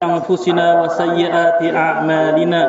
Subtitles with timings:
[0.00, 2.62] أنفسنا وسيئات أعمالنا.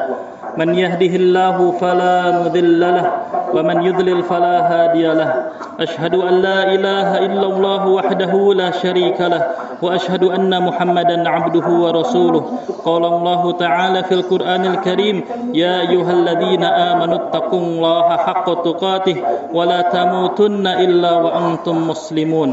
[0.59, 3.07] من يهده الله فلا مذل له
[3.55, 5.31] ومن يضلل فلا هادي له.
[5.79, 9.43] أشهد أن لا إله إلا الله وحده لا شريك له
[9.81, 12.43] وأشهد أن محمدا عبده ورسوله.
[12.85, 15.23] قال الله تعالى في القرآن الكريم
[15.55, 19.17] يا أيها الذين آمنوا اتقوا الله حق تقاته
[19.55, 22.49] ولا تموتن إلا وأنتم مسلمون.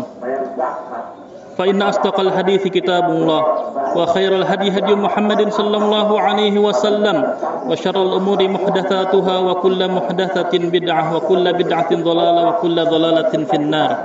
[1.58, 3.44] فإن أصدق الحديث كتاب الله
[3.96, 7.18] وخير الهدي هدي محمد صلى الله عليه وسلم
[7.70, 13.98] وشر الأمور محدثاتها وكل محدثة بدعة وكل بدعة ضلالة وكل ضلالة في النار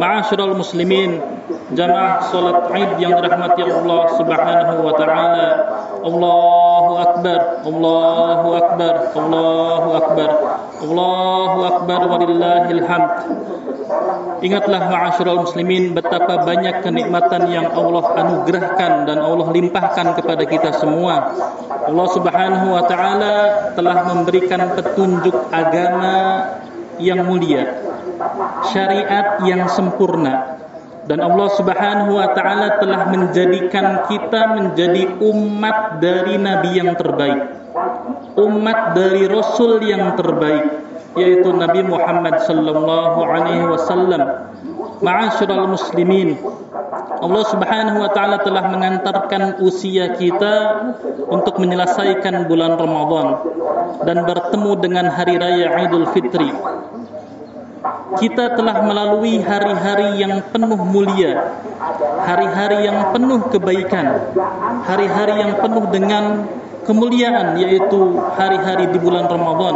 [0.00, 1.20] معاشر المسلمين
[1.70, 5.48] جماعة صلاة عيد yang dirahmati Allah Subhanahu wa taala
[6.02, 7.38] Allahu akbar
[7.68, 10.30] Allahu akbar Allahu akbar
[10.80, 13.12] Allahu akbar walillahil hamd
[14.40, 21.31] Ingatlah ma'asyiral muslimin betapa banyak kenikmatan yang Allah anugerahkan dan Allah limpahkan kepada kita semua.
[21.85, 23.35] Allah Subhanahu wa taala
[23.77, 26.15] telah memberikan petunjuk agama
[26.97, 27.83] yang mulia,
[28.71, 30.57] syariat yang sempurna.
[31.05, 37.61] Dan Allah Subhanahu wa taala telah menjadikan kita menjadi umat dari nabi yang terbaik.
[38.35, 44.51] Umat dari rasul yang terbaik yaitu Nabi Muhammad sallallahu alaihi wasallam.
[45.03, 46.39] Ma'asyiral muslimin,
[47.19, 50.55] Allah Subhanahu wa taala telah mengantarkan usia kita
[51.27, 53.27] untuk menyelesaikan bulan Ramadan
[54.07, 56.47] dan bertemu dengan hari raya Idul Fitri.
[58.15, 61.59] Kita telah melalui hari-hari yang penuh mulia,
[62.23, 64.31] hari-hari yang penuh kebaikan,
[64.87, 66.47] hari-hari yang penuh dengan
[66.85, 69.75] kemuliaan yaitu hari-hari di bulan Ramadan.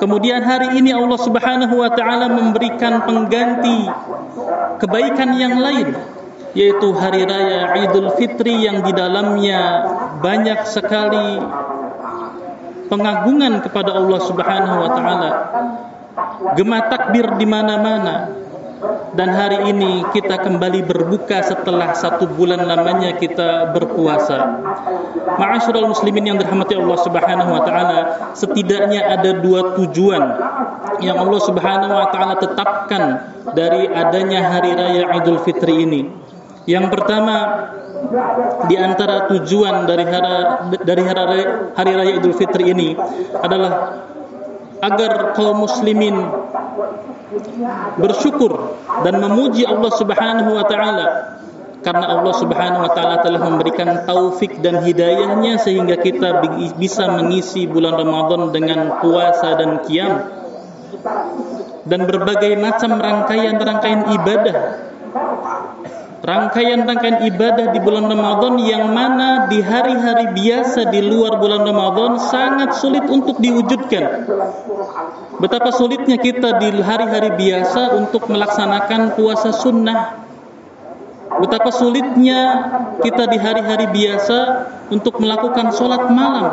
[0.00, 3.86] Kemudian hari ini Allah Subhanahu wa taala memberikan pengganti
[4.80, 5.92] kebaikan yang lain
[6.56, 9.86] yaitu hari raya Idul Fitri yang di dalamnya
[10.18, 11.38] banyak sekali
[12.90, 15.30] pengagungan kepada Allah Subhanahu wa taala.
[16.58, 18.34] Gema takbir di mana-mana,
[19.12, 24.56] dan hari ini kita kembali berbuka setelah satu bulan lamanya kita berpuasa.
[25.36, 27.98] Ma'asyiral muslimin yang dirahmati Allah Subhanahu wa taala,
[28.32, 30.22] setidaknya ada dua tujuan
[31.04, 33.02] yang Allah Subhanahu wa taala tetapkan
[33.52, 36.08] dari adanya hari raya Idul Fitri ini.
[36.64, 37.36] Yang pertama
[38.64, 40.32] di antara tujuan dari hari
[40.88, 41.40] dari hari,
[41.76, 42.96] hari raya Idul Fitri ini
[43.44, 44.00] adalah
[44.80, 46.16] agar kaum muslimin
[47.98, 51.06] bersyukur dan memuji Allah Subhanahu wa taala
[51.80, 56.42] karena Allah Subhanahu wa taala telah memberikan taufik dan hidayahnya sehingga kita
[56.76, 60.26] bisa mengisi bulan Ramadan dengan puasa dan qiyam
[61.88, 64.56] dan berbagai macam rangkaian-rangkaian ibadah
[66.20, 72.76] rangkaian-rangkaian ibadah di bulan Ramadan yang mana di hari-hari biasa di luar bulan Ramadan sangat
[72.76, 74.28] sulit untuk diwujudkan.
[75.40, 80.28] Betapa sulitnya kita di hari-hari biasa untuk melaksanakan puasa sunnah.
[81.40, 82.68] Betapa sulitnya
[83.00, 84.38] kita di hari-hari biasa
[84.92, 86.46] untuk melakukan sholat malam.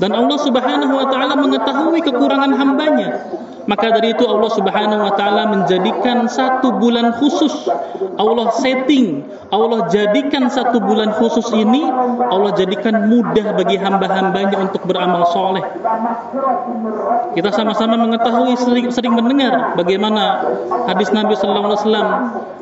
[0.00, 3.28] Dan Allah Subhanahu wa taala mengetahui kekurangan hambanya.
[3.68, 7.68] Maka dari itu Allah Subhanahu wa taala menjadikan satu bulan khusus.
[8.16, 9.22] Allah setting,
[9.52, 11.84] Allah jadikan satu bulan khusus ini
[12.30, 15.62] Allah jadikan mudah bagi hamba-hambanya untuk beramal soleh.
[17.36, 20.50] Kita sama-sama mengetahui sering, sering mendengar bagaimana
[20.90, 22.08] hadis Nabi sallallahu alaihi wasallam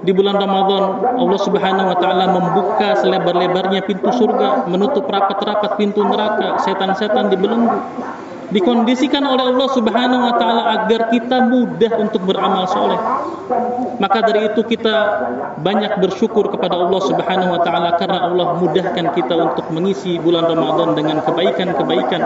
[0.03, 0.83] di bulan Ramadan
[1.21, 7.79] Allah Subhanahu wa taala membuka selebar-lebarnya pintu surga, menutup rapat-rapat pintu neraka, setan-setan dibelenggu
[8.49, 13.01] dikondisikan oleh Allah Subhanahu wa taala agar kita mudah untuk beramal soleh.
[14.01, 14.97] Maka dari itu kita
[15.61, 20.97] banyak bersyukur kepada Allah Subhanahu wa taala karena Allah mudahkan kita untuk mengisi bulan Ramadan
[20.97, 22.23] dengan kebaikan-kebaikan.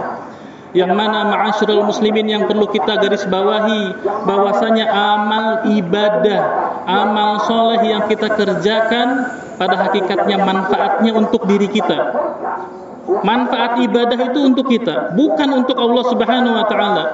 [0.72, 3.92] Yang mana ma'asyiral muslimin yang perlu kita garis bawahi
[4.24, 6.40] bahwasanya amal ibadah,
[6.88, 9.28] amal soleh yang kita kerjakan
[9.60, 11.98] pada hakikatnya manfaatnya untuk diri kita
[13.22, 17.04] manfaat ibadah itu untuk kita, bukan untuk Allah Subhanahu wa taala.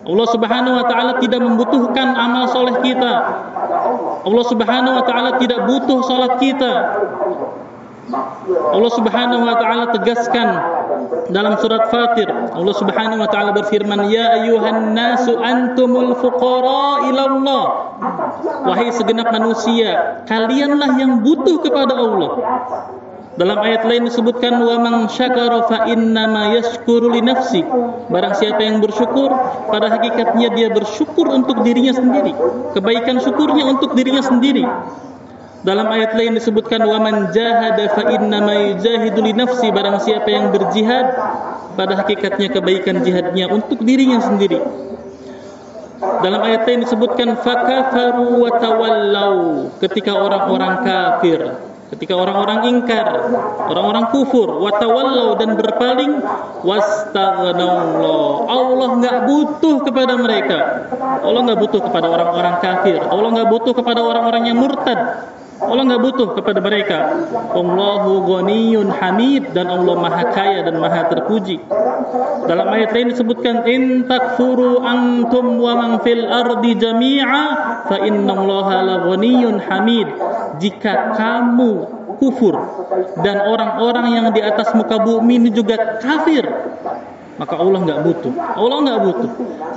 [0.00, 3.14] Allah Subhanahu wa taala tidak membutuhkan amal soleh kita.
[4.24, 6.72] Allah Subhanahu wa taala tidak butuh salat kita.
[8.50, 10.48] Allah Subhanahu wa taala tegaskan
[11.30, 17.64] dalam surat Fatir, Allah Subhanahu wa taala berfirman, "Ya ayyuhan nasu antumul fuqara ila Allah."
[18.66, 22.30] Wahai segenap manusia, kalianlah yang butuh kepada Allah.
[23.38, 27.62] Dalam ayat lain disebutkan wa man syakara fa innama yashkuru li nafsi.
[28.10, 29.30] Barang siapa yang bersyukur,
[29.70, 32.34] pada hakikatnya dia bersyukur untuk dirinya sendiri.
[32.74, 34.66] Kebaikan syukurnya untuk dirinya sendiri.
[35.60, 40.28] dalam ayat lain disebutkan wa man jahada fa inna ma yujahidu li nafsi barang siapa
[40.32, 41.04] yang berjihad
[41.76, 44.56] pada hakikatnya kebaikan jihadnya untuk dirinya sendiri
[46.00, 48.56] dalam ayat lain disebutkan fakafaru wa
[49.84, 51.40] ketika orang-orang kafir
[51.90, 53.06] ketika orang-orang ingkar
[53.66, 56.22] orang-orang kufur wa tawallau dan berpaling
[56.62, 58.30] wastaghnaullah.
[58.46, 60.86] Allah enggak butuh kepada mereka.
[61.20, 63.02] Allah enggak butuh kepada orang-orang kafir.
[63.02, 64.98] Allah enggak butuh kepada orang-orang yang murtad.
[65.60, 66.98] Allah enggak butuh kepada mereka.
[67.52, 71.60] Allahu ghaniyun hamid dan Allah maha kaya dan maha terpuji.
[72.48, 77.44] Dalam ayat lain disebutkan in takfuru antum wa man fil ardi jami'a
[77.84, 80.08] fa innallaha la ghaniyun hamid
[80.60, 81.72] jika kamu
[82.20, 82.54] kufur
[83.24, 86.44] dan orang-orang yang di atas muka bumi ini juga kafir
[87.40, 88.32] maka Allah enggak butuh.
[88.36, 89.30] Allah enggak butuh.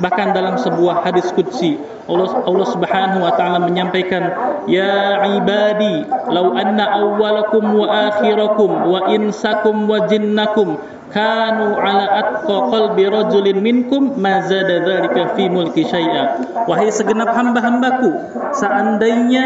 [0.04, 1.80] Bahkan dalam sebuah hadis qudsi
[2.12, 4.24] Allah Allah Subhanahu wa taala menyampaikan
[4.68, 10.76] ya ibadi law anna awwalakum wa akhirakum wa insakum wa jinnakum
[11.16, 16.44] kanu ala atqa qalbi rajulin minkum ma zada dzalika fi mulki syai'a.
[16.68, 18.12] Wahai segenap hamba-hambaku
[18.60, 19.46] seandainya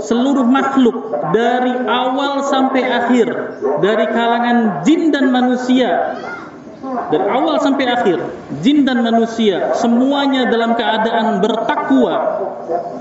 [0.00, 3.28] seluruh makhluk dari awal sampai akhir
[3.84, 6.16] dari kalangan jin dan manusia
[7.10, 8.18] dari awal sampai akhir
[8.62, 12.14] jin dan manusia semuanya dalam keadaan bertakwa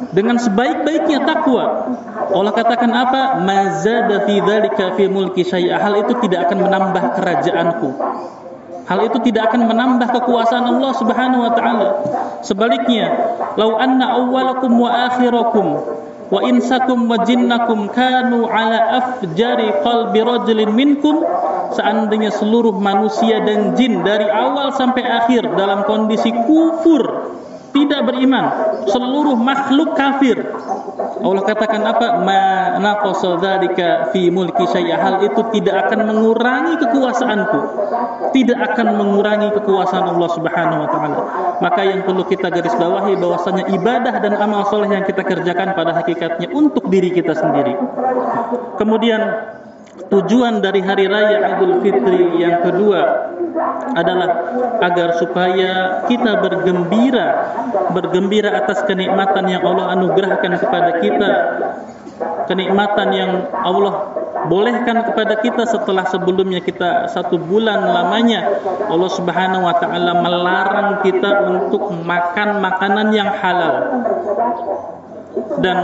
[0.10, 1.94] dengan sebaik-baiknya takwa.
[2.30, 3.22] Allah katakan apa?
[3.46, 7.90] Mazada fi dzalika fi mulki hal itu tidak akan menambah kerajaanku.
[8.90, 11.88] Hal itu tidak akan menambah kekuasaan Allah Subhanahu wa taala.
[12.42, 15.78] Sebaliknya lau anna awwalakum wa akhirakum
[16.30, 21.22] wa insakum wa jinnakum kanu ala afjari qalbi rajulin minkum
[21.74, 27.30] seandainya seluruh manusia dan jin dari awal sampai akhir dalam kondisi kufur
[27.70, 28.46] tidak beriman
[28.90, 30.38] seluruh makhluk kafir.
[31.20, 32.24] Allah katakan apa?
[32.24, 34.98] Ma naqasa dzalika fi mulki syai'a.
[34.98, 37.60] Hal itu tidak akan mengurangi kekuasaanku.
[38.34, 41.18] Tidak akan mengurangi kekuasaan Allah Subhanahu wa taala.
[41.60, 45.92] Maka yang perlu kita garis bawahi bahwasanya ibadah dan amal soleh yang kita kerjakan pada
[45.98, 47.74] hakikatnya untuk diri kita sendiri.
[48.80, 49.22] Kemudian
[50.10, 53.30] tujuan dari hari raya Idul Fitri yang kedua
[53.94, 54.30] adalah
[54.82, 57.28] agar supaya kita bergembira
[57.94, 61.32] bergembira atas kenikmatan yang Allah anugerahkan kepada kita
[62.50, 64.14] kenikmatan yang Allah
[64.48, 68.60] bolehkan kepada kita setelah sebelumnya kita satu bulan lamanya.
[68.88, 73.76] Allah Subhanahu wa taala melarang kita untuk makan makanan yang halal.
[75.60, 75.78] Dan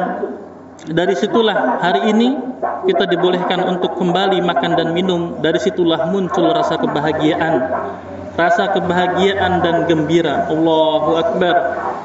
[0.83, 2.35] dari situlah hari ini
[2.85, 5.39] kita dibolehkan untuk kembali makan dan minum.
[5.39, 7.53] Dari situlah muncul rasa kebahagiaan.
[8.35, 10.51] Rasa kebahagiaan dan gembira.
[10.51, 11.55] Allahu akbar.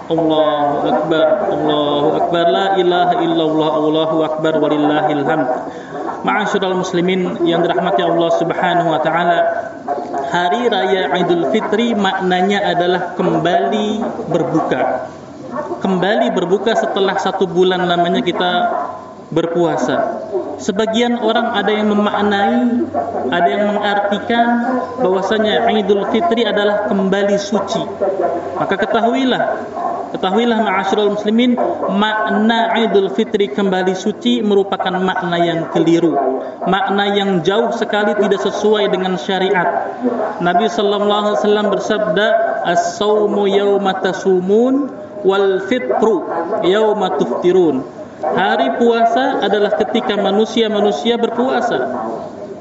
[0.06, 1.26] Allahu akbar.
[1.50, 2.44] Allahu akbar.
[2.46, 3.70] La ilaha illallah.
[3.74, 4.52] Allahu akbar.
[4.62, 5.48] Walillahil hamd.
[6.22, 9.38] Ma'asyiral muslimin yang dirahmati Allah Subhanahu wa taala.
[10.30, 13.98] Hari raya Idul Fitri maknanya adalah kembali
[14.30, 15.10] berbuka
[15.80, 18.52] kembali berbuka setelah satu bulan lamanya kita
[19.30, 20.26] berpuasa.
[20.60, 22.84] Sebagian orang ada yang memaknai,
[23.32, 24.46] ada yang mengartikan
[25.00, 27.80] bahwasanya Idul Fitri adalah kembali suci.
[28.60, 29.42] Maka ketahuilah,
[30.12, 31.56] ketahuilah ma'asyiral muslimin,
[31.96, 36.12] makna Idul Fitri kembali suci merupakan makna yang keliru.
[36.68, 39.96] Makna yang jauh sekali tidak sesuai dengan syariat.
[40.44, 42.26] Nabi sallallahu alaihi wasallam bersabda,
[42.68, 46.24] "As-saumu yauma tasumun wal fitru
[46.64, 47.82] yauma tuftirun.
[48.20, 51.88] Hari puasa adalah ketika manusia-manusia berpuasa.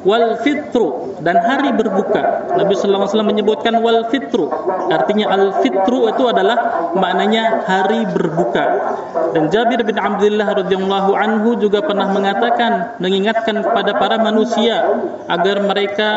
[0.07, 2.47] Wal fitru dan hari berbuka.
[2.55, 4.47] Nabi sallallahu alaihi menyebutkan wal fitru.
[4.87, 8.95] Artinya al fitru itu adalah maknanya hari berbuka.
[9.35, 14.87] Dan Jabir bin Abdullah radhiyallahu anhu juga pernah mengatakan mengingatkan kepada para manusia
[15.27, 16.09] agar mereka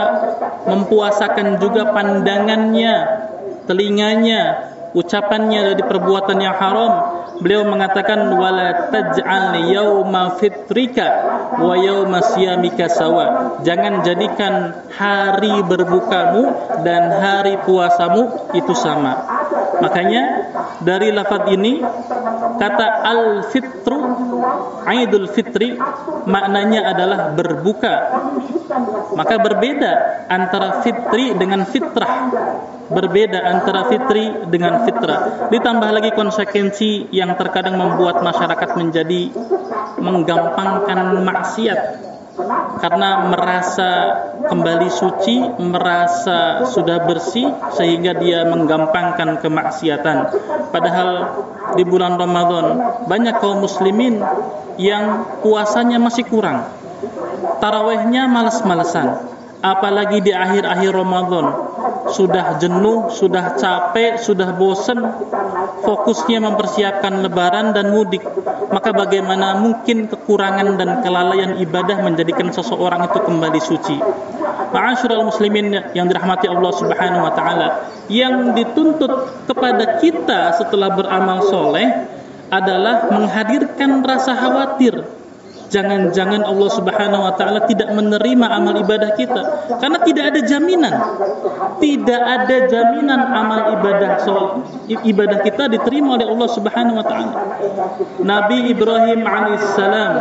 [0.70, 2.94] mempuasakan juga pandangannya,
[3.66, 6.92] telinganya, ucapannya dari perbuatan yang haram.
[7.42, 11.06] Beliau mengatakan wala taj'al yauma fitrika
[11.58, 13.58] wa yauma siyamika sawa.
[13.66, 16.42] Jangan jadikan hari berbukamu
[16.86, 19.18] dan hari puasamu itu sama.
[19.82, 20.22] Makanya
[20.84, 21.82] dari lafaz ini
[22.60, 23.98] kata al fitru
[24.86, 25.78] Idul Fitri
[26.26, 27.94] maknanya adalah berbuka
[29.16, 29.92] maka berbeda
[30.28, 32.12] antara fitri dengan fitrah
[32.92, 35.48] berbeda antara fitri dengan fitrah.
[35.48, 39.32] Ditambah lagi konsekuensi yang terkadang membuat masyarakat menjadi
[39.98, 41.80] menggampangkan maksiat.
[42.80, 43.90] karena merasa
[44.48, 47.44] kembali suci, merasa sudah bersih
[47.76, 50.32] sehingga dia menggampangkan kemaksiatan.
[50.72, 51.10] Padahal
[51.76, 54.24] di bulan Ramadan banyak kaum muslimin
[54.80, 56.81] yang puasanya masih kurang.
[57.60, 59.32] Tarawehnya males-malesan
[59.62, 61.46] apalagi di akhir-akhir Ramadan.
[62.10, 64.98] Sudah jenuh, sudah capek, sudah bosan
[65.86, 68.26] fokusnya mempersiapkan lebaran dan mudik.
[68.74, 73.96] Maka bagaimana mungkin kekurangan dan kelalaian ibadah menjadikan seseorang itu kembali suci?
[74.74, 77.68] Ma'asyiral muslimin yang dirahmati Allah Subhanahu wa taala
[78.10, 82.08] yang dituntut kepada kita setelah beramal soleh
[82.48, 85.21] adalah menghadirkan rasa khawatir
[85.72, 89.42] jangan-jangan Allah Subhanahu wa taala tidak menerima amal ibadah kita.
[89.80, 90.94] Karena tidak ada jaminan.
[91.80, 97.34] Tidak ada jaminan amal ibadah so, ibadah kita diterima oleh Allah Subhanahu wa taala.
[98.20, 100.12] Nabi Ibrahim alaihissalam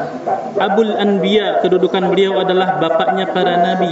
[0.57, 3.91] Abul Anbiya kedudukan beliau adalah bapaknya para nabi.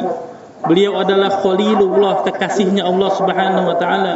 [0.59, 4.15] Beliau adalah khalilullah kekasihnya Allah Subhanahu wa taala.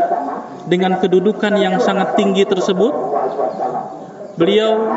[0.63, 2.95] Dengan kedudukan yang sangat tinggi tersebut
[4.33, 4.89] beliau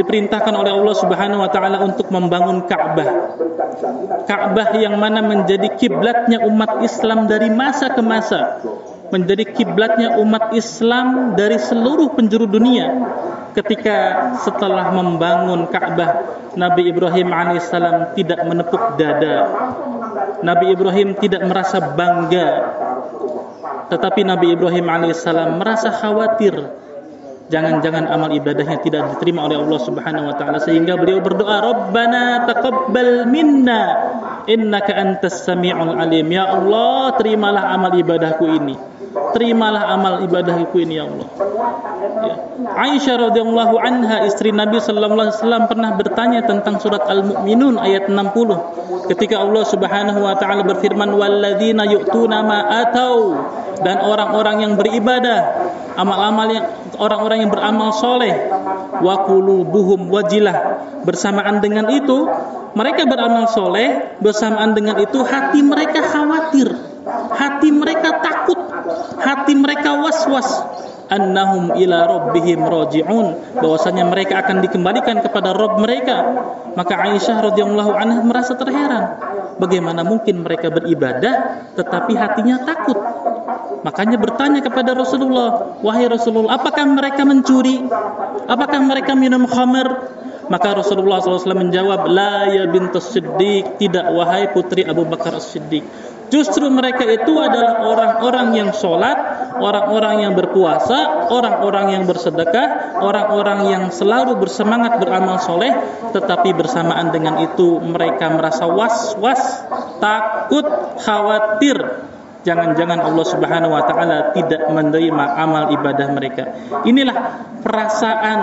[0.00, 3.36] diperintahkan oleh Allah Subhanahu wa taala untuk membangun Ka'bah.
[4.24, 8.64] Ka'bah yang mana menjadi kiblatnya umat Islam dari masa ke masa.
[9.08, 12.92] Menjadi kiblatnya umat Islam dari seluruh penjuru dunia.
[13.56, 16.24] Ketika setelah membangun Ka'bah,
[16.56, 19.48] Nabi Ibrahim alaihissalam tidak menepuk dada.
[20.44, 22.48] Nabi Ibrahim tidak merasa bangga.
[23.88, 26.87] Tetapi Nabi Ibrahim alaihissalam merasa khawatir
[27.48, 33.28] jangan-jangan amal ibadahnya tidak diterima oleh Allah Subhanahu wa taala sehingga beliau berdoa Rabbana taqabbal
[33.28, 33.80] minna
[34.48, 36.28] innaka antas samiul alim.
[36.32, 38.76] Ya Allah terimalah amal ibadahku ini.
[39.32, 41.28] Terimalah amal ibadahku ini ya Allah.
[42.18, 42.34] Ya.
[42.58, 49.08] Aisyah radhiyallahu anha istri Nabi sallallahu alaihi wasallam pernah bertanya tentang surat Al-Mu'minun ayat 60
[49.08, 53.38] ketika Allah Subhanahu wa taala berfirman walladzina yu'tuna ma atau
[53.82, 56.66] dan orang-orang yang beribadah amal-amal yang
[56.98, 58.34] orang-orang yang beramal soleh.
[58.98, 60.56] Wa qulubuhum wajilah.
[61.06, 62.26] Bersamaan dengan itu
[62.74, 66.68] mereka beramal soleh bersamaan dengan itu hati mereka khawatir.
[67.32, 68.60] Hati mereka takut.
[69.18, 70.46] Hati mereka was-was.
[71.08, 73.56] Annahum ila rabbihim raji'un.
[73.56, 76.16] Bahwasanya mereka akan dikembalikan kepada Rabb mereka.
[76.76, 79.16] Maka Aisyah radhiyallahu anha merasa terheran.
[79.58, 82.94] Bagaimana mungkin mereka beribadah tetapi hatinya takut
[83.86, 87.86] Makanya bertanya kepada Rasulullah, "Wahai Rasulullah, apakah mereka mencuri?
[88.50, 90.18] Apakah mereka minum khamar?"
[90.48, 95.84] Maka Rasulullah SAW menjawab, "La ya bintus Siddiq, tidak wahai putri Abu Bakar As-Siddiq."
[96.28, 99.16] Justru mereka itu adalah orang-orang yang sholat,
[99.60, 105.72] orang-orang yang berpuasa, orang-orang yang bersedekah, orang-orang yang selalu bersemangat beramal soleh,
[106.12, 109.40] tetapi bersamaan dengan itu mereka merasa was-was,
[110.04, 110.68] takut,
[111.00, 111.76] khawatir
[112.48, 116.44] jangan-jangan Allah Subhanahu wa taala tidak menerima amal ibadah mereka.
[116.88, 117.16] Inilah
[117.60, 118.40] perasaan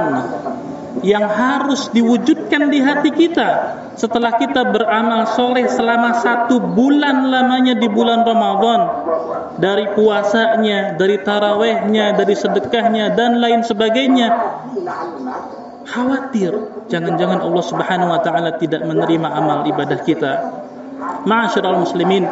[1.01, 3.49] yang harus diwujudkan di hati kita
[3.97, 8.81] setelah kita beramal soleh selama satu bulan lamanya di bulan Ramadan
[9.57, 14.27] dari puasanya, dari tarawehnya, dari sedekahnya dan lain sebagainya
[15.85, 16.51] khawatir
[16.91, 20.31] jangan-jangan Allah Subhanahu wa taala tidak menerima amal ibadah kita.
[21.27, 22.23] Ma'asyiral muslimin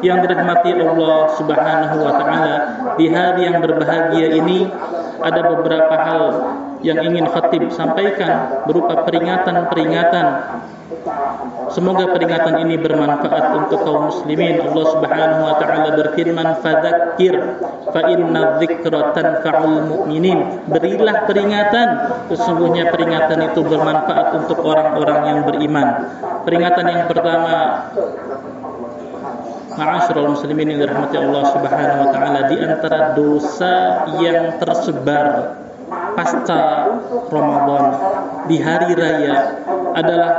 [0.00, 2.56] yang dirahmati Allah Subhanahu wa taala
[2.96, 4.68] di hari yang berbahagia ini
[5.20, 6.22] ada beberapa hal
[6.84, 10.26] yang ingin khatib sampaikan berupa peringatan-peringatan
[11.72, 14.62] Semoga peringatan ini bermanfaat untuk kaum muslimin.
[14.62, 17.34] Allah Subhanahu wa taala berfirman, "Fadzakir
[17.88, 21.88] fa inna dzikra tanfa'ul mu'minin." Berilah peringatan,
[22.30, 25.88] sesungguhnya peringatan itu bermanfaat untuk orang-orang yang beriman.
[26.46, 27.54] Peringatan yang pertama
[29.74, 35.58] Ma'asyiral muslimin yang dirahmati Allah Subhanahu wa taala di antara dosa yang tersebar
[36.14, 36.62] pasca
[37.28, 37.84] Ramadan
[38.46, 39.58] di hari raya
[39.94, 40.30] adalah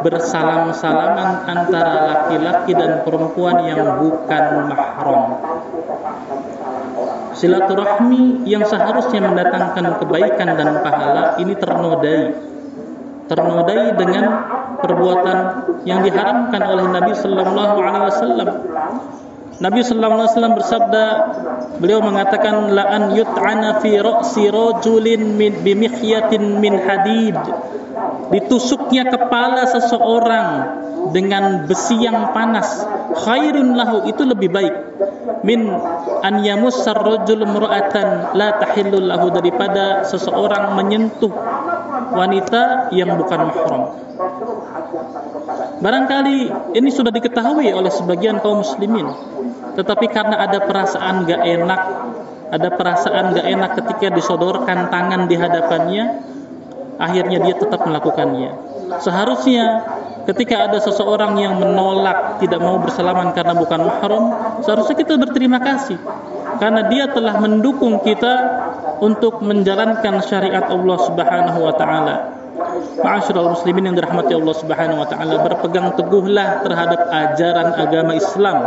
[0.00, 5.22] bersalam-salaman antara laki-laki dan perempuan yang bukan mahram.
[7.36, 12.48] Silaturahmi yang seharusnya mendatangkan kebaikan dan pahala ini ternodai.
[13.30, 14.24] Ternodai dengan
[14.82, 15.38] perbuatan
[15.86, 18.48] yang diharamkan oleh Nabi sallallahu alaihi wasallam.
[19.60, 21.04] Nabi sallallahu alaihi wasallam bersabda,
[21.84, 27.36] beliau mengatakan la an yut'ana fi ra'si rajulin min bimikhyatin min hadid.
[28.32, 30.48] Ditusuknya kepala seseorang
[31.12, 32.88] dengan besi yang panas,
[33.20, 34.74] khairun lahu itu lebih baik.
[35.44, 35.68] Min
[36.24, 41.32] an yamussar rajul imra'atan la tahillu lahu daripada seseorang menyentuh
[42.16, 43.82] wanita yang bukan mahram
[45.80, 46.38] Barangkali
[46.76, 49.08] ini sudah diketahui oleh sebagian kaum muslimin.
[49.80, 51.80] Tetapi karena ada perasaan gak enak,
[52.52, 56.04] ada perasaan gak enak ketika disodorkan tangan di hadapannya,
[57.00, 58.50] akhirnya dia tetap melakukannya.
[59.00, 59.64] Seharusnya
[60.28, 64.24] ketika ada seseorang yang menolak tidak mau bersalaman karena bukan mahram,
[64.60, 65.96] seharusnya kita berterima kasih
[66.60, 68.34] karena dia telah mendukung kita
[69.00, 72.39] untuk menjalankan syariat Allah Subhanahu wa taala.
[73.00, 78.58] Ma'asyiral muslimin yang dirahmati Allah Subhanahu wa taala, berpegang teguhlah terhadap ajaran agama Islam.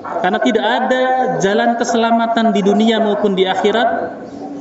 [0.00, 1.02] Karena tidak ada
[1.38, 3.88] jalan keselamatan di dunia maupun di akhirat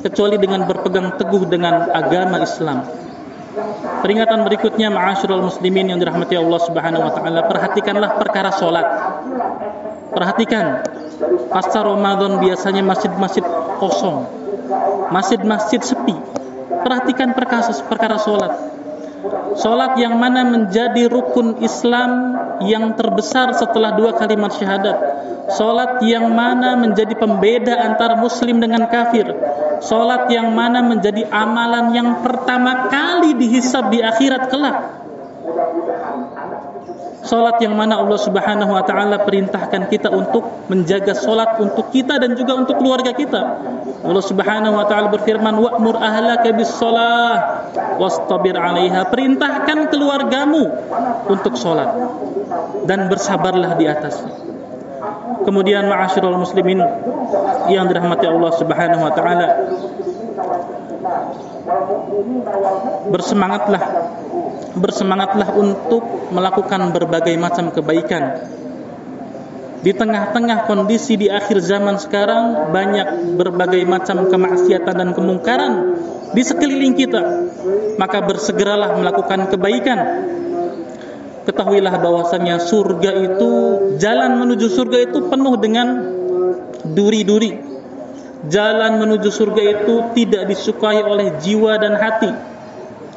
[0.04, 2.88] kecuali dengan berpegang teguh dengan agama Islam.
[4.00, 8.88] Peringatan berikutnya ma'asyiral muslimin yang dirahmati Allah Subhanahu wa taala, perhatikanlah perkara salat.
[10.10, 10.82] Perhatikan
[11.52, 13.44] pasca Ramadan biasanya masjid-masjid
[13.78, 14.26] kosong.
[15.10, 16.16] Masjid-masjid sepi.
[16.84, 18.54] Perhatikan perkara perkara salat.
[19.60, 24.98] Salat yang mana menjadi rukun Islam yang terbesar setelah dua kalimat syahadat.
[25.50, 29.28] Salat yang mana menjadi pembeda antara muslim dengan kafir.
[29.84, 34.99] Salat yang mana menjadi amalan yang pertama kali dihisab di akhirat kelak.
[37.30, 42.34] Salat yang mana Allah Subhanahu wa taala perintahkan kita untuk menjaga salat untuk kita dan
[42.34, 43.42] juga untuk keluarga kita.
[44.02, 47.70] Allah Subhanahu wa taala berfirman, "Wa'mur ahlaka bis shalah
[48.02, 50.74] wastabir 'alaiha." Perintahkan keluargamu
[51.30, 51.94] untuk salat
[52.90, 54.34] dan bersabarlah di atasnya.
[55.46, 56.82] Kemudian ma'asyiral muslimin
[57.70, 59.48] yang dirahmati Allah Subhanahu wa taala
[63.14, 64.09] bersemangatlah
[64.78, 68.46] bersemangatlah untuk melakukan berbagai macam kebaikan.
[69.80, 75.74] Di tengah-tengah kondisi di akhir zaman sekarang banyak berbagai macam kemaksiatan dan kemungkaran
[76.36, 77.48] di sekeliling kita.
[77.96, 80.00] Maka bersegeralah melakukan kebaikan.
[81.48, 83.52] Ketahuilah bahwasanya surga itu
[83.98, 85.88] jalan menuju surga itu penuh dengan
[86.84, 87.72] duri-duri.
[88.52, 92.59] Jalan menuju surga itu tidak disukai oleh jiwa dan hati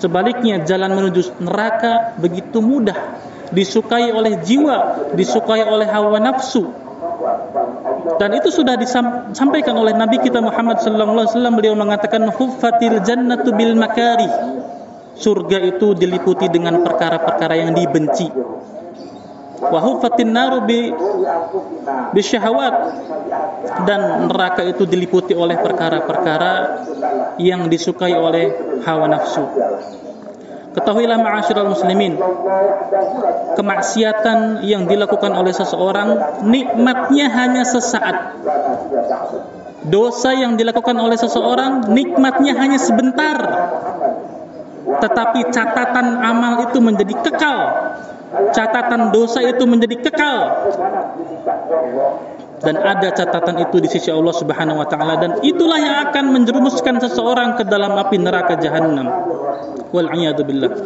[0.03, 3.23] Sebaliknya jalan menuju neraka begitu mudah
[3.55, 6.67] disukai oleh jiwa, disukai oleh hawa nafsu.
[8.19, 13.55] Dan itu sudah disampaikan oleh Nabi kita Muhammad sallallahu alaihi wasallam beliau mengatakan huffatil jannatu
[13.55, 14.27] bil makari.
[15.15, 18.27] Surga itu diliputi dengan perkara-perkara yang dibenci.
[19.63, 20.91] Wa huffatin naru bi
[23.87, 26.53] dan neraka itu diliputi oleh perkara-perkara
[27.39, 28.51] yang disukai oleh
[28.83, 29.47] hawa nafsu.
[30.73, 32.17] Ketahuilah ma'asyiral muslimin,
[33.61, 38.41] kemaksiatan yang dilakukan oleh seseorang nikmatnya hanya sesaat.
[39.85, 43.37] Dosa yang dilakukan oleh seseorang nikmatnya hanya sebentar.
[44.83, 47.59] Tetapi catatan amal itu menjadi kekal.
[48.33, 50.39] Catatan dosa itu menjadi kekal
[52.63, 57.03] dan ada catatan itu di sisi Allah Subhanahu wa taala dan itulah yang akan menjerumuskan
[57.03, 59.11] seseorang ke dalam api neraka jahanam.
[59.91, 60.07] Wal
[60.47, 60.71] billah.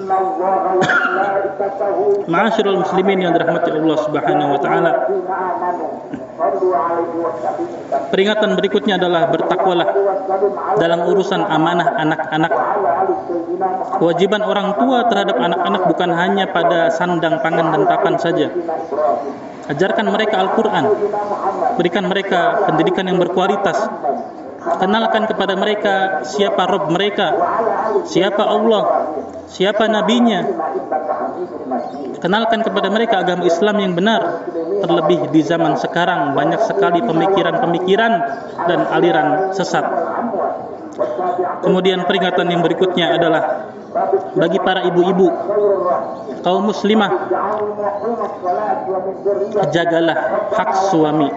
[2.33, 4.91] Ma'asyiral muslimin yang dirahmati Allah Subhanahu wa taala.
[8.13, 9.89] Peringatan berikutnya adalah bertakwalah
[10.77, 12.53] dalam urusan amanah anak-anak.
[14.01, 18.53] Kewajiban orang tua terhadap anak-anak bukan hanya pada sandang pangan dan papan saja.
[19.67, 20.85] Ajarkan mereka Al-Quran
[21.75, 23.75] Berikan mereka pendidikan yang berkualitas.
[24.67, 27.31] Kenalkan kepada mereka siapa Rob mereka
[28.03, 29.15] Siapa Allah
[29.47, 30.43] Siapa Nabinya.
[32.19, 34.47] Kenalkan kepada mereka agama Islam yang benar.
[34.83, 38.13] Terlebih di zaman sekarang Banyak sekali pemikiran-pemikiran
[38.67, 39.87] Dan aliran sesat.
[41.63, 43.71] Kemudian peringatan yang berikutnya adalah
[44.37, 45.29] bagi para ibu-ibu
[46.45, 47.11] kaum muslimah
[49.73, 50.17] jagalah
[50.55, 51.29] hak suami.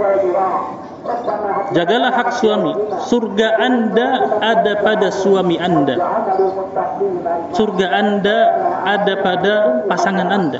[1.73, 2.71] Jagalah hak suami.
[3.07, 4.07] Surga anda
[4.43, 5.95] ada pada suami anda.
[7.55, 8.37] Surga anda
[8.85, 9.53] ada pada
[9.87, 10.59] pasangan anda.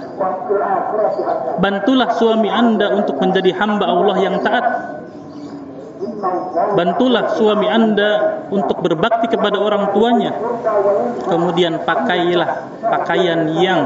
[1.60, 4.99] Bantulah suami anda untuk menjadi hamba Allah yang taat
[6.76, 10.32] bantulah suami anda untuk berbakti kepada orang tuanya.
[11.28, 12.50] Kemudian pakailah
[12.82, 13.82] pakaian yang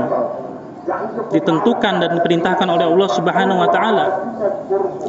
[1.31, 4.05] ditentukan dan diperintahkan oleh Allah Subhanahu wa taala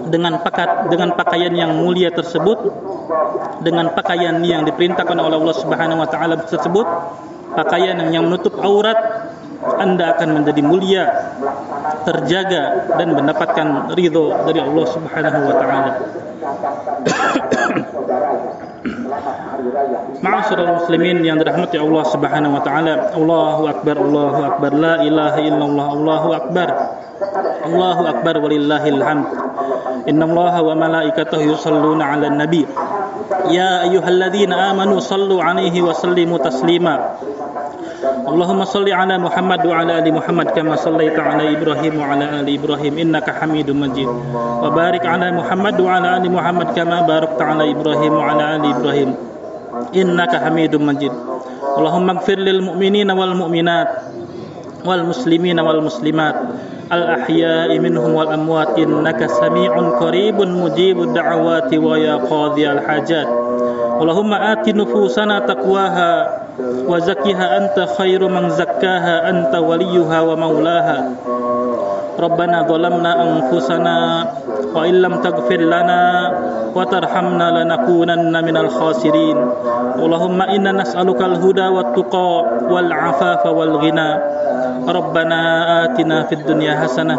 [0.07, 2.71] dengan pakat dengan pakaian yang mulia tersebut
[3.67, 6.87] dengan pakaian yang diperintahkan oleh Allah Subhanahu wa taala tersebut
[7.59, 9.27] pakaian yang menutup aurat
[9.83, 11.05] anda akan menjadi mulia
[12.07, 13.67] terjaga dan mendapatkan
[13.99, 15.91] ridho dari Allah Subhanahu wa taala
[20.25, 23.13] Ma'asyiral muslimin yang dirahmati Allah Subhanahu wa taala.
[23.17, 26.69] Allahu akbar, Allahu akbar, la ilaha illallah, Allahu akbar.
[27.65, 29.27] Allahu akbar walillahil hamd.
[30.05, 32.69] Innallaha wa malaikatahu yusalluna 'alan nabi.
[33.49, 37.21] Ya ayyuhalladzina amanu sallu 'alaihi wa sallimu taslima.
[38.05, 43.25] اللهم صل على محمد وعلى آل محمد كما صليت على إبراهيم وعلى آل إبراهيم إنك
[43.33, 44.09] حميد مجيد.
[44.65, 49.11] وبارك على محمد وعلى آل محمد كما باركت على إبراهيم وعلى آل إبراهيم
[49.97, 51.15] إنك حميد مجيد.
[51.81, 53.91] اللهم اغفر للمؤمنين والمؤمنات
[54.85, 56.37] والمسلمين والمسلمات.
[56.95, 63.29] الأحياء منهم والأموات إنك سميع قريب مجيب الدعوات ويا قاضي الحاجات.
[64.01, 66.11] اللهم آت نفوسنا تقواها
[66.89, 70.99] وزكها أنت خير من زكاها أنت وليها ومولاها.
[72.20, 73.98] ربنا ظلمنا أنفسنا
[74.76, 76.02] وإن لم تغفر لنا
[76.76, 79.38] وترحمنا لنكونن من الخاسرين
[79.96, 82.32] اللهم إنا نسألك الهدى والتقى
[82.72, 84.10] والعفاف والغنى
[84.88, 85.40] ربنا
[85.84, 87.16] آتنا في الدنيا حسنة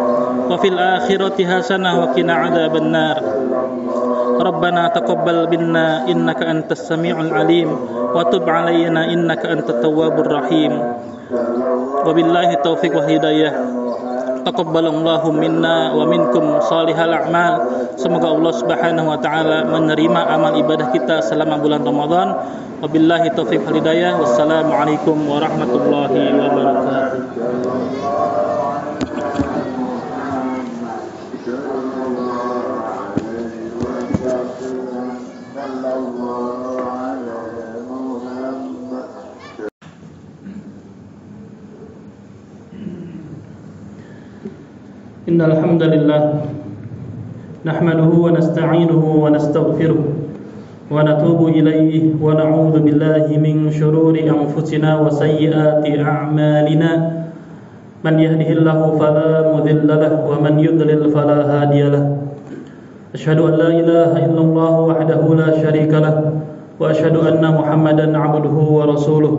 [0.50, 3.16] وفي الآخرة حسنة وقنا عذاب النار
[4.40, 7.68] ربنا تقبل منا إنك أنت السميع العليم
[8.14, 10.72] وتب علينا إنك أنت التواب الرحيم
[12.06, 13.50] وبالله التوفيق والهداية
[14.45, 17.53] taqabbalallahu minna wa minkum salihal a'mal.
[17.97, 22.37] Semoga Allah Subhanahu wa taala menerima amal ibadah kita selama bulan Ramadan.
[22.85, 24.21] Wabillahi taufiq hidayah.
[24.21, 28.04] Wassalamualaikum warahmatullahi wabarakatuh.
[45.25, 46.21] إن الحمد لله
[47.65, 49.99] نحمده ونستعينه ونستغفره
[50.91, 56.91] ونتوب إليه ونعوذ بالله من شرور أنفسنا وسيئات أعمالنا.
[58.05, 62.05] من يهده الله فلا مذل له ومن يضلل فلا هادي له.
[63.17, 66.15] أشهد أن لا إله إلا الله وحده لا شريك له
[66.77, 69.35] وأشهد أن محمدا عبده ورسوله.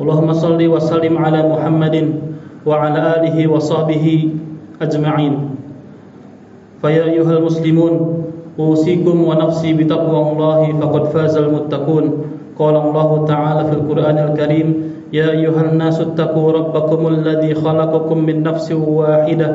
[0.00, 1.94] اللهم صل وسلم على محمد
[2.66, 4.28] وعلى آله وصحبه
[4.82, 5.34] أجمعين.
[6.82, 7.94] فيا أيها المسلمون
[8.58, 12.04] أوصيكم ونفسي بتقوى الله فقد فاز المتقون.
[12.58, 14.68] قال الله تعالى في القرآن الكريم
[15.12, 19.50] يا أيها الناس اتقوا ربكم الذي خلقكم من نفس واحدة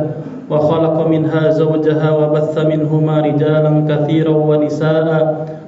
[0.49, 5.09] وخلق منها زوجها وبث منهما رجالا كثيرا ونساء.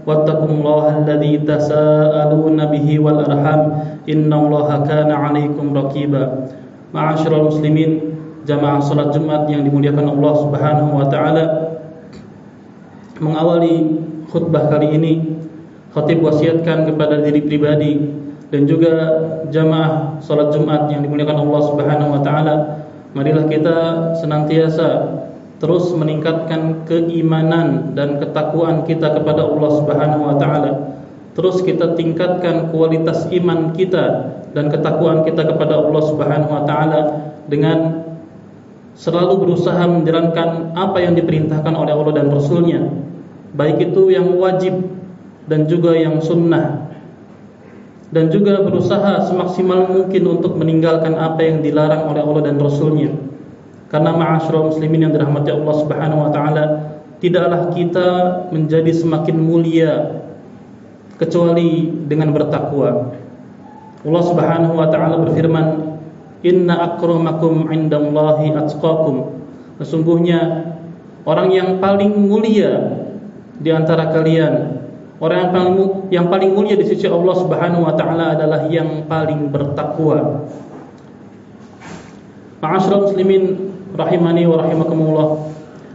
[0.08, 3.62] واتقوا الله الذي تساءلون به والأرحام
[4.10, 6.23] إن الله كان عليكم رقيبا.
[6.91, 11.45] Ma'asyiral muslimin, jamaah salat Jumat yang dimuliakan Allah Subhanahu wa taala.
[13.23, 15.13] Mengawali khutbah kali ini,
[15.95, 17.95] khatib wasiatkan kepada diri pribadi
[18.51, 18.91] dan juga
[19.47, 22.56] jamaah salat Jumat yang dimuliakan Allah Subhanahu wa taala,
[23.15, 23.77] marilah kita
[24.19, 24.88] senantiasa
[25.63, 30.90] terus meningkatkan keimanan dan ketakwaan kita kepada Allah Subhanahu wa taala.
[31.32, 37.02] Terus kita tingkatkan kualitas iman kita dan ketakwaan kita kepada Allah Subhanahu wa taala
[37.48, 38.04] dengan
[39.00, 42.84] selalu berusaha menjalankan apa yang diperintahkan oleh Allah dan Rasulnya
[43.56, 44.76] baik itu yang wajib
[45.48, 46.91] dan juga yang sunnah
[48.12, 53.12] dan juga berusaha semaksimal mungkin untuk meninggalkan apa yang dilarang oleh Allah dan Rasulnya.
[53.88, 56.63] Karena ma'asyiral muslimin yang dirahmati Allah Subhanahu wa taala
[57.24, 58.08] tidaklah kita
[58.52, 59.91] menjadi semakin mulia
[61.21, 63.13] kecuali dengan bertakwa
[64.01, 65.67] Allah Subhanahu wa taala berfirman,
[66.41, 69.45] "Inna akramakum 'indallahi atqakum."
[69.77, 70.73] Sesungguhnya
[71.21, 72.97] orang yang paling mulia
[73.62, 74.81] di antara kalian,
[75.21, 75.75] orang yang paling
[76.10, 80.49] yang paling mulia di sisi Allah Subhanahu wa taala adalah yang paling bertakwa.
[82.62, 83.43] Ma'asyiral muslimin
[83.93, 85.29] rahimani wa rahimakumullah.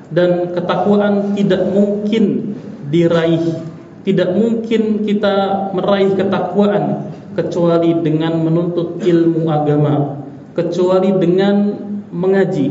[0.07, 2.55] Dan ketakwaan tidak mungkin
[2.95, 3.59] diraih,
[4.07, 5.35] tidak mungkin kita
[5.75, 10.23] meraih ketakwaan kecuali dengan menuntut ilmu agama,
[10.55, 11.75] kecuali dengan
[12.15, 12.71] mengaji.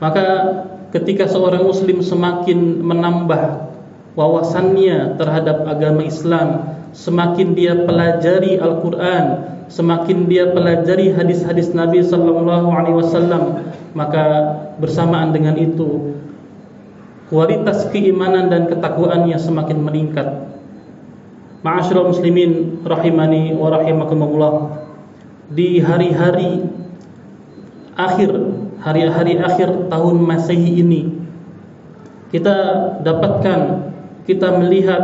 [0.00, 0.26] Maka
[0.96, 3.68] ketika seorang muslim semakin menambah
[4.16, 9.24] wawasannya terhadap agama Islam, semakin dia pelajari Al-Qur'an,
[9.68, 13.60] semakin dia pelajari hadis-hadis Nabi sallallahu alaihi wasallam,
[13.92, 14.24] maka
[14.80, 16.13] bersamaan dengan itu
[17.32, 20.54] kualitas keimanan dan ketakwaannya semakin meningkat
[21.64, 24.84] Ma'asyiral muslimin rahimani wa rahimakumullah.
[25.48, 26.60] Di hari-hari
[27.96, 28.36] akhir,
[28.84, 31.24] hari-hari akhir tahun Masehi ini
[32.28, 32.56] kita
[33.00, 33.60] dapatkan,
[34.28, 35.02] kita melihat,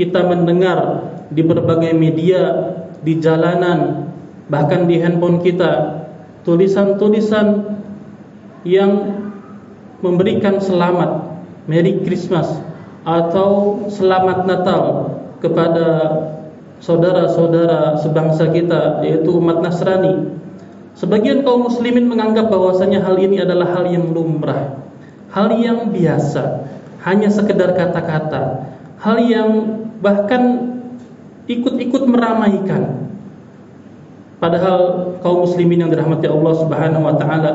[0.00, 2.72] kita mendengar di berbagai media,
[3.04, 4.08] di jalanan,
[4.48, 6.08] bahkan di handphone kita,
[6.48, 7.76] tulisan-tulisan
[8.64, 9.12] yang
[10.00, 11.27] memberikan selamat,
[11.68, 12.48] Merry Christmas
[13.04, 14.84] atau selamat Natal
[15.44, 15.86] kepada
[16.80, 20.32] saudara-saudara sebangsa kita yaitu umat Nasrani.
[20.96, 24.82] Sebagian kaum muslimin menganggap bahwasanya hal ini adalah hal yang lumrah,
[25.30, 26.66] hal yang biasa,
[27.06, 29.50] hanya sekedar kata-kata, hal yang
[30.02, 30.74] bahkan
[31.46, 33.12] ikut-ikut meramaikan.
[34.40, 37.52] Padahal kaum muslimin yang dirahmati Allah Subhanahu wa taala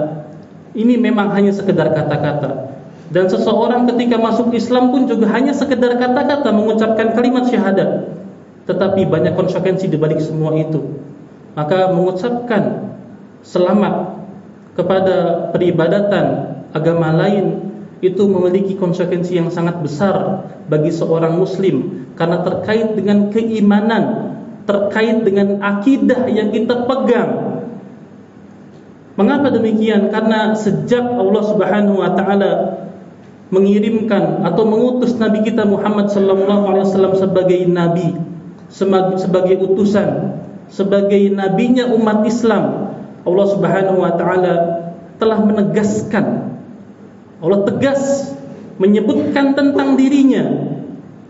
[0.78, 2.73] ini memang hanya sekedar kata-kata.
[3.12, 8.16] Dan seseorang ketika masuk Islam pun juga hanya sekedar kata-kata mengucapkan kalimat syahadat.
[8.64, 11.04] Tetapi banyak konsekuensi di balik semua itu.
[11.54, 12.96] Maka mengucapkan
[13.44, 14.24] selamat
[14.74, 16.26] kepada peribadatan
[16.74, 24.36] agama lain itu memiliki konsekuensi yang sangat besar bagi seorang muslim karena terkait dengan keimanan,
[24.68, 27.32] terkait dengan akidah yang kita pegang.
[29.14, 30.10] Mengapa demikian?
[30.10, 32.52] Karena sejak Allah Subhanahu wa taala
[33.52, 38.16] mengirimkan atau mengutus nabi kita Muhammad sallallahu alaihi wasallam sebagai nabi,
[38.70, 44.56] sebagai utusan, sebagai nabinya umat Islam, Allah Subhanahu wa taala
[45.18, 46.52] telah menegaskan
[47.44, 48.34] Allah tegas
[48.80, 50.74] menyebutkan tentang dirinya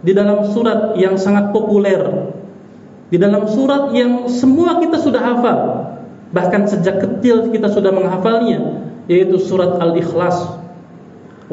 [0.01, 2.31] di dalam surat yang sangat populer
[3.13, 5.59] di dalam surat yang semua kita sudah hafal
[6.33, 10.62] bahkan sejak kecil kita sudah menghafalnya yaitu surat Al-Ikhlas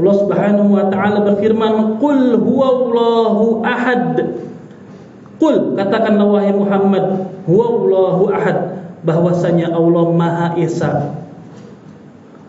[0.01, 4.17] Allah Subhanahu wa taala berfirman qul huwallahu ahad
[5.37, 7.05] qul katakanlah wahai Muhammad
[7.45, 11.17] huwallahu ahad bahwasanya Allah Maha Esa.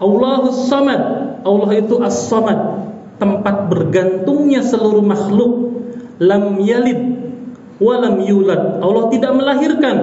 [0.02, 1.02] Allahus Samad,
[1.46, 2.90] Allah itu As-Samad,
[3.22, 5.72] tempat bergantungnya seluruh makhluk.
[6.22, 7.02] Lam yalid
[7.78, 8.82] walam yulad.
[8.82, 9.98] Allah tidak melahirkan.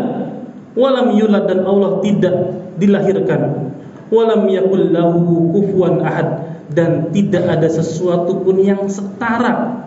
[0.78, 2.34] Walam yulad dan Allah tidak
[2.78, 3.74] dilahirkan.
[4.08, 9.87] Walam yakul lahu kufuwan ahad dan tidak ada sesuatu pun yang setara.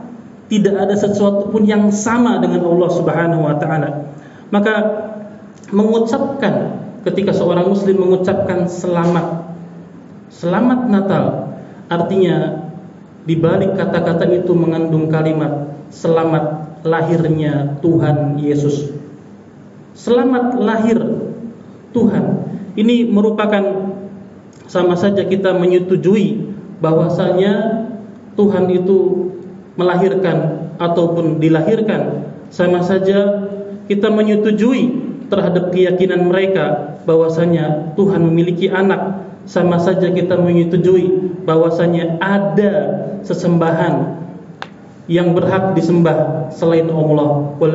[0.52, 3.89] Tidak ada sesuatu pun yang sama dengan Allah Subhanahu wa taala.
[4.52, 4.74] Maka
[5.72, 9.56] mengucapkan ketika seorang muslim mengucapkan selamat
[10.30, 11.26] selamat Natal
[11.88, 12.67] artinya
[13.26, 18.91] di balik kata-kata itu mengandung kalimat selamat lahirnya Tuhan Yesus
[19.98, 21.00] selamat lahir
[21.91, 22.26] Tuhan
[22.76, 23.91] ini merupakan
[24.70, 26.51] sama saja kita menyetujui
[26.82, 27.86] bahwasanya
[28.36, 29.30] Tuhan itu
[29.78, 33.48] melahirkan ataupun dilahirkan sama saja
[33.88, 39.32] kita menyetujui terhadap keyakinan mereka bahwasanya Tuhan memiliki anak.
[39.41, 42.74] Sama saja kita menyetujui bahwasanya ada
[43.26, 44.22] sesembahan
[45.10, 47.74] yang berhak disembah selain Allah wal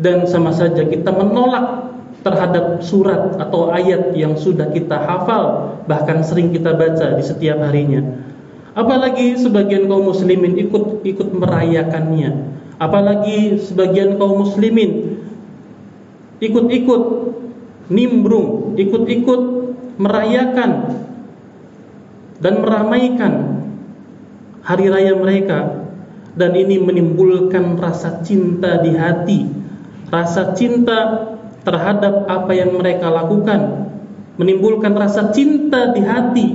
[0.00, 1.83] dan sama saja kita menolak
[2.24, 8.00] terhadap surat atau ayat yang sudah kita hafal bahkan sering kita baca di setiap harinya.
[8.74, 12.56] Apalagi sebagian kaum muslimin ikut ikut merayakannya.
[12.80, 15.20] Apalagi sebagian kaum muslimin
[16.42, 17.02] ikut-ikut
[17.92, 19.40] nimbrung, ikut-ikut
[20.00, 20.70] merayakan
[22.40, 23.32] dan meramaikan
[24.64, 25.84] hari raya mereka.
[26.34, 29.46] Dan ini menimbulkan rasa cinta di hati,
[30.10, 31.30] rasa cinta
[31.64, 33.90] terhadap apa yang mereka lakukan,
[34.36, 36.46] menimbulkan rasa cinta di hati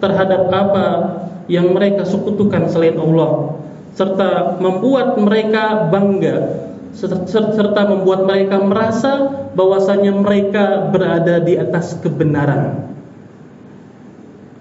[0.00, 0.86] terhadap apa
[1.46, 3.60] yang mereka sekutukan selain Allah
[3.96, 6.66] serta membuat mereka bangga
[6.96, 9.12] serta membuat mereka merasa
[9.52, 12.88] bahwasanya mereka berada di atas kebenaran.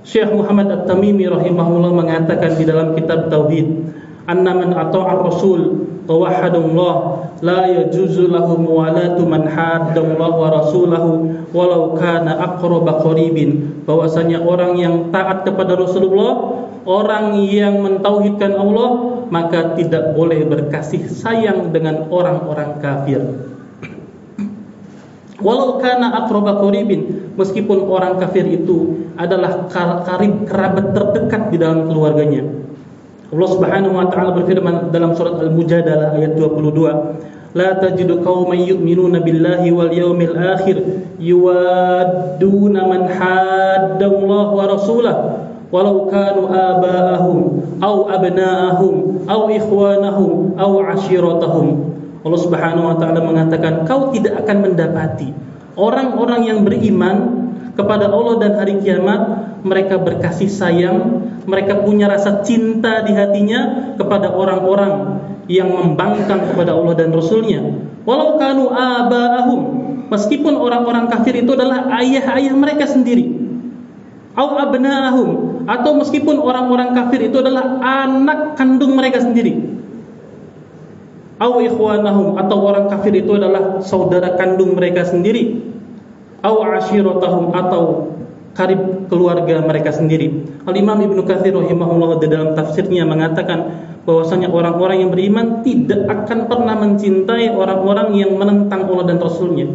[0.03, 3.67] Syekh Muhammad At-Tamimi rahimahullah mengatakan di dalam kitab Tauhid,
[4.27, 6.27] "Anna man ata'a rasul wa
[7.43, 15.09] la yajuzu lahu muwalatu man haddallah wa rasulahu walau kana aqraba qaribin." Bahwasanya orang yang
[15.09, 23.21] taat kepada Rasulullah orang yang mentauhidkan Allah maka tidak boleh berkasih sayang dengan orang-orang kafir.
[25.35, 29.67] Walau kana aqraba qaribin, meskipun orang kafir itu adalah
[30.07, 32.47] karib kerabat terdekat di dalam keluarganya.
[33.35, 39.75] Allah Subhanahu wa taala berfirman dalam surat Al-Mujadalah ayat 22, "La tajidu qauman yu'minuna billahi
[39.75, 40.79] wal yawmil akhir
[41.19, 47.39] yuwadduna man hadda Allah wa rasulahu walau kanu aba'ahum
[47.83, 51.67] au abna'ahum au ikhwanahum au ashiratahum.
[52.23, 55.35] Allah Subhanahu wa taala mengatakan kau tidak akan mendapati
[55.75, 59.21] orang-orang yang beriman kepada Allah dan hari kiamat
[59.67, 66.97] mereka berkasih sayang mereka punya rasa cinta di hatinya kepada orang-orang yang membangkang kepada Allah
[66.97, 67.61] dan Rasulnya.
[68.01, 69.61] Walau kanu aba'ahum
[70.09, 73.45] meskipun orang-orang kafir itu adalah ayah-ayah mereka sendiri.
[74.35, 79.77] Au abna'ahum atau meskipun orang-orang kafir itu adalah anak kandung mereka sendiri.
[81.35, 85.74] Au ikhwanahum atau orang kafir itu adalah saudara kandung mereka sendiri
[86.45, 88.13] au ashiratahum atau
[88.55, 90.47] karib keluarga mereka sendiri.
[90.63, 96.77] Al-Imam Ibnu Katsir rahimahullah di dalam tafsirnya mengatakan bahwasanya orang-orang yang beriman tidak akan pernah
[96.79, 99.67] mencintai orang-orang yang menentang Allah dan Rasulnya.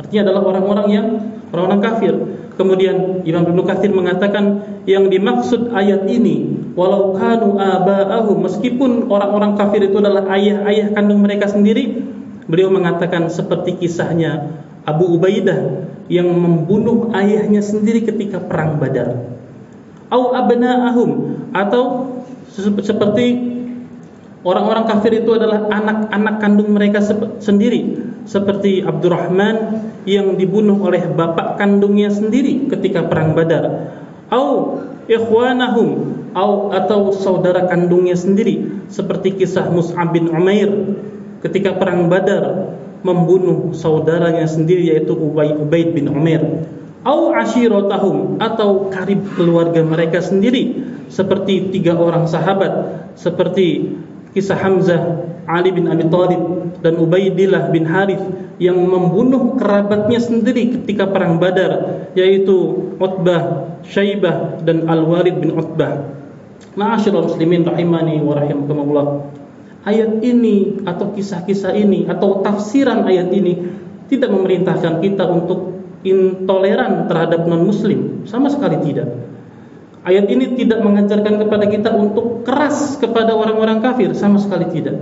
[0.00, 1.06] Artinya adalah orang-orang yang
[1.54, 2.12] orang-orang kafir.
[2.54, 9.86] Kemudian Imam Ibnu Katsir mengatakan yang dimaksud ayat ini walau kanu aba'ahum meskipun orang-orang kafir
[9.86, 12.02] itu adalah ayah-ayah kandung mereka sendiri,
[12.50, 19.34] beliau mengatakan seperti kisahnya Abu Ubaidah yang membunuh ayahnya sendiri ketika perang Badar.
[20.12, 21.10] Au abna'ahum
[21.56, 22.12] atau
[22.54, 23.26] seperti
[24.44, 27.00] orang-orang kafir itu adalah anak-anak kandung mereka
[27.40, 33.96] sendiri seperti Abdurrahman yang dibunuh oleh bapak kandungnya sendiri ketika perang Badar.
[34.28, 35.88] Au ikhwanahum
[36.36, 40.68] au atau saudara kandungnya sendiri seperti kisah Mus'ab bin Umair
[41.40, 46.64] ketika perang Badar membunuh saudaranya sendiri yaitu Ubaid bin Umair
[47.04, 50.80] au ashiratahum atau karib keluarga mereka sendiri
[51.12, 53.92] seperti tiga orang sahabat seperti
[54.32, 55.00] kisah Hamzah
[55.44, 56.40] Ali bin Abi Thalib
[56.80, 58.24] dan Ubaidillah bin Harith
[58.56, 66.16] yang membunuh kerabatnya sendiri ketika perang Badar yaitu Utbah, Syaibah dan Al-Walid bin Utbah.
[66.74, 69.06] Ma'asyiral muslimin rahimani wa rahimakumullah
[69.84, 73.52] ayat ini atau kisah-kisah ini atau tafsiran ayat ini
[74.08, 78.28] tidak memerintahkan kita untuk intoleran terhadap non-muslim.
[78.28, 79.08] Sama sekali tidak.
[80.04, 84.12] Ayat ini tidak mengajarkan kepada kita untuk keras kepada orang-orang kafir.
[84.12, 85.00] Sama sekali tidak.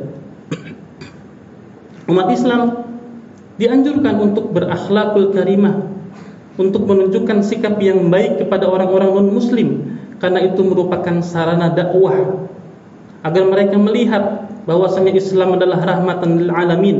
[2.07, 2.87] Umat Islam
[3.59, 5.91] dianjurkan untuk berakhlakul karimah
[6.55, 9.99] untuk menunjukkan sikap yang baik kepada orang-orang non-muslim.
[10.23, 12.47] Karena itu merupakan sarana dakwah
[13.27, 16.99] agar mereka melihat bahwasanya Islam adalah rahmatan lil alamin,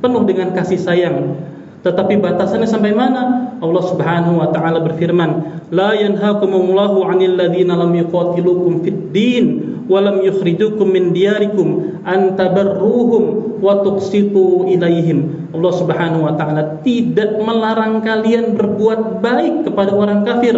[0.00, 1.36] penuh dengan kasih sayang.
[1.82, 3.52] Tetapi batasannya sampai mana?
[3.58, 9.46] Allah Subhanahu wa taala berfirman, "La yanhaakumullahu 'anil ladzina lam yuqatilukum fid din
[9.90, 17.42] wa lam yukhrijukum min diyarikum an tabarruhum wa tuqsitu ilaihim." Allah Subhanahu wa taala tidak
[17.42, 20.54] melarang kalian berbuat baik kepada orang kafir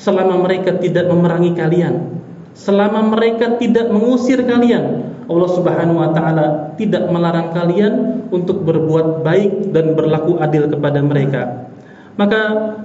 [0.00, 2.24] selama mereka tidak memerangi kalian,
[2.56, 9.70] selama mereka tidak mengusir kalian, Allah Subhanahu wa taala tidak melarang kalian untuk berbuat baik
[9.70, 11.70] dan berlaku adil kepada mereka.
[12.18, 12.40] Maka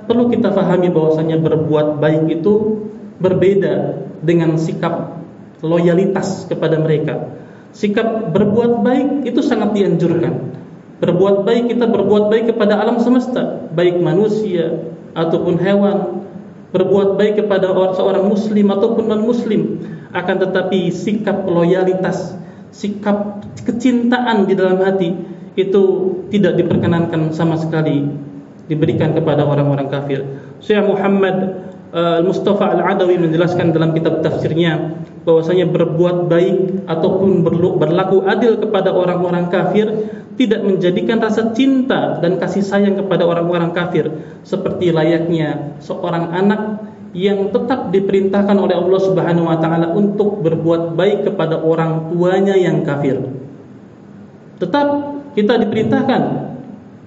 [0.06, 2.86] perlu kita fahami bahwasanya berbuat baik itu
[3.18, 5.18] berbeda dengan sikap
[5.66, 7.34] loyalitas kepada mereka.
[7.76, 10.56] Sikap berbuat baik itu sangat dianjurkan.
[11.04, 16.25] Berbuat baik kita berbuat baik kepada alam semesta, baik manusia ataupun hewan.
[16.76, 19.80] Berbuat baik kepada seorang muslim ataupun non muslim
[20.12, 22.36] akan tetapi sikap loyalitas,
[22.76, 25.16] sikap kecintaan di dalam hati
[25.56, 25.84] itu
[26.36, 28.04] tidak diperkenankan sama sekali
[28.68, 30.28] diberikan kepada orang-orang kafir.
[30.60, 31.64] Syekh Muhammad
[31.96, 37.42] uh, Al-Mustafa Al-Adawi menjelaskan dalam kitab tafsirnya bahwasanya berbuat baik ataupun
[37.80, 39.90] berlaku adil kepada orang-orang kafir
[40.36, 44.12] tidak menjadikan rasa cinta dan kasih sayang kepada orang-orang kafir
[44.44, 46.62] seperti layaknya seorang anak
[47.16, 52.84] yang tetap diperintahkan oleh Allah Subhanahu wa taala untuk berbuat baik kepada orang tuanya yang
[52.84, 53.24] kafir.
[54.60, 54.88] Tetap
[55.32, 56.22] kita diperintahkan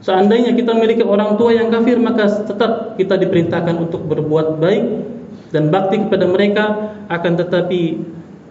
[0.00, 4.84] seandainya kita memiliki orang tua yang kafir maka tetap kita diperintahkan untuk berbuat baik
[5.52, 6.64] dan bakti kepada mereka
[7.12, 8.00] akan tetapi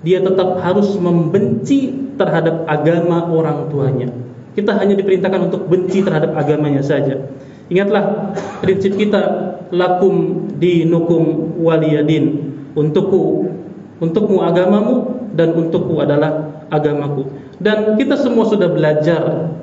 [0.06, 1.90] dia tetap harus membenci
[2.22, 4.10] terhadap agama orang tuanya.
[4.58, 7.30] Kita hanya diperintahkan untuk benci terhadap agamanya saja.
[7.70, 8.34] Ingatlah
[8.66, 9.22] prinsip kita
[9.70, 12.58] lakum dinukum waliyadin.
[12.74, 13.54] Untukku
[14.02, 17.30] untukmu agamamu dan untukku adalah agamaku.
[17.62, 19.54] Dan kita semua sudah belajar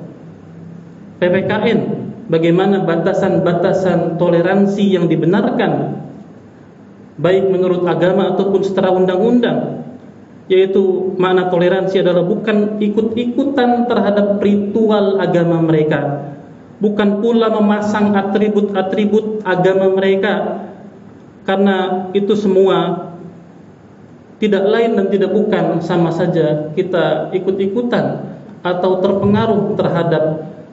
[1.19, 1.79] PPKN
[2.31, 6.03] bagaimana batasan-batasan toleransi yang dibenarkan
[7.15, 9.84] baik menurut agama ataupun secara undang-undang
[10.45, 16.29] yaitu makna toleransi adalah bukan ikut-ikutan terhadap ritual agama mereka.
[16.77, 20.65] Bukan pula memasang atribut-atribut agama mereka.
[21.45, 23.09] Karena itu semua
[24.37, 28.35] tidak lain dan tidak bukan sama saja kita ikut-ikutan
[28.65, 30.23] atau terpengaruh terhadap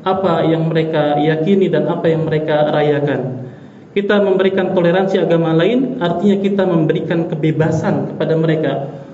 [0.02, 3.46] apa yang mereka yakini dan apa yang mereka rayakan.
[3.92, 8.72] Kita memberikan toleransi agama lain artinya kita memberikan kebebasan kepada mereka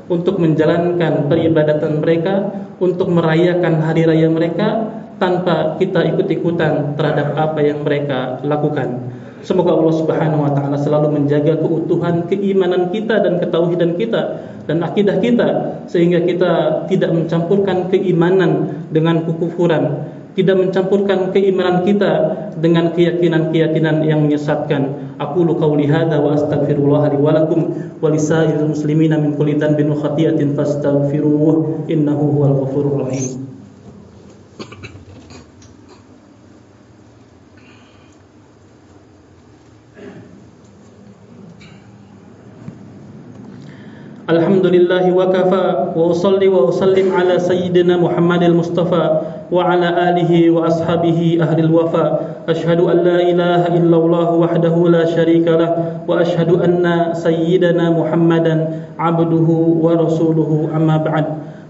[0.09, 2.35] untuk menjalankan peribadatan mereka,
[2.81, 4.69] untuk merayakan hari raya mereka
[5.21, 9.13] tanpa kita ikut-ikutan terhadap apa yang mereka lakukan.
[9.39, 14.23] Semoga Allah Subhanahu wa taala selalu menjaga keutuhan keimanan kita dan ketauhidan kita
[14.67, 15.49] dan akidah kita
[15.87, 16.53] sehingga kita
[16.91, 22.13] tidak mencampurkan keimanan dengan kekufuran, tidak mencampurkan keimanan kita
[22.63, 25.11] dengan keyakinan-keyakinan yang menyesatkan.
[25.19, 28.15] Aku lu kau lihada wa astaghfirullah li wa lakum wa
[28.63, 33.51] muslimina min kulitan dhanbin wa khati'atin fastaghfiruh innahu huwal ghafurur rahim.
[44.29, 51.59] Alhamdulillah wa kafa wa usalli wa usallim ala sayyidina Muhammadil Mustafa وعلى آله وأصحابه أهل
[51.65, 52.09] الوفاء
[52.49, 55.71] أشهد أن لا إله إلا الله وحده لا شريك له
[56.09, 58.55] وأشهد أن سيدنا محمدا
[58.99, 59.49] عبده
[59.85, 61.25] ورسوله أما بعد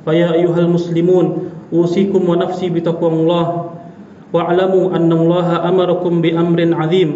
[0.04, 1.26] فيا أيها المسلمون
[1.72, 3.46] أوصيكم ونفسي بتقوى الله
[4.32, 7.08] واعلموا أن الله أمركم بأمر عظيم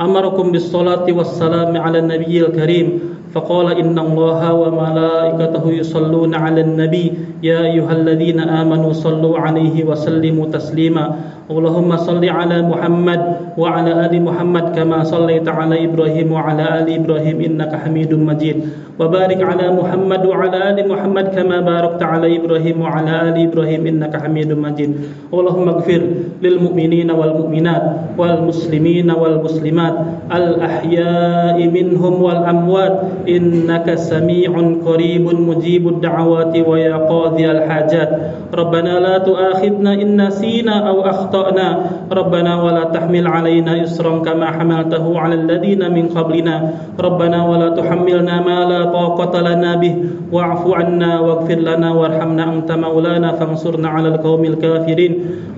[0.00, 2.86] أمركم بالصلاة والسلام على النبي الكريم
[3.30, 7.12] فقال إن الله وملائكته يصلون على النبي.
[7.42, 11.04] يا أيها الذين آمنوا صلوا عليه وسلموا تسليما.
[11.50, 13.20] اللهم صل على محمد
[13.58, 18.56] وعلى آل محمد كما صليت على إبراهيم وعلى آل إبراهيم إنك حميد مجيد.
[19.00, 24.52] وبارك على محمد وعلى آل محمد كما باركت على إبراهيم وعلى آل إبراهيم إنك حميد
[24.52, 24.90] مجيد.
[25.34, 26.02] اللهم اغفر
[26.42, 27.84] للمؤمنين والمؤمنات
[28.18, 29.96] والمسلمين والمسلمات.
[30.30, 33.19] الأحياء منهم والأموات.
[33.28, 34.52] إنك سميع
[34.86, 38.10] قريب مجيب الدعوات ويا قاضي الحاجات.
[38.54, 41.68] ربنا لا تؤاخذنا إن نسينا أو أخطأنا.
[42.12, 46.56] ربنا ولا تحمل علينا إصرا كما حملته على الذين من قبلنا.
[47.00, 49.94] ربنا ولا تحملنا ما لا طاقة لنا به.
[50.32, 55.12] واعف عنا واغفر لنا وارحمنا أنت مولانا فانصرنا على القوم الكافرين.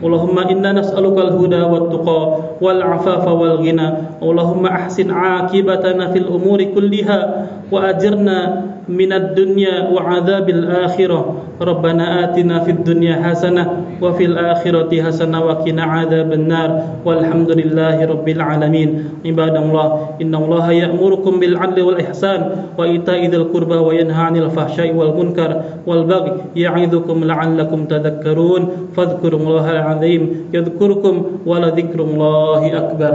[0.04, 2.22] اللهم إنا نسألك الهدى والتقى
[2.60, 3.88] والعفاف والغنى.
[4.22, 7.18] اللهم أحسن عاقبتنا في الأمور كلها.
[7.70, 8.38] وأجرنا
[8.88, 11.20] من الدنيا وعذاب الآخرة.
[11.62, 13.64] ربنا آتنا في الدنيا حسنة
[14.02, 16.70] وفي الآخرة حسنة وقنا عذاب النار.
[17.04, 18.88] والحمد لله رب العالمين.
[19.26, 19.86] عباد الله
[20.22, 22.40] إن الله يأمركم بالعدل والإحسان
[22.78, 25.50] وإيتاء ذي القربى وينهى عن الفحشاء والمنكر
[25.86, 28.62] والبغي يعظكم لعلكم تذكرون.
[28.96, 30.22] فاذكروا الله العظيم
[30.54, 31.14] يذكركم
[31.46, 33.14] ولذكر الله أكبر.